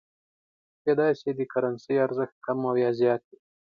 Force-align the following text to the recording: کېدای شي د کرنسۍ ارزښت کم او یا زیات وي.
کېدای 0.83 1.11
شي 1.19 1.31
د 1.35 1.41
کرنسۍ 1.51 1.95
ارزښت 2.05 2.35
کم 2.45 2.59
او 2.69 2.75
یا 2.83 2.91
زیات 2.99 3.21
وي. 3.29 3.37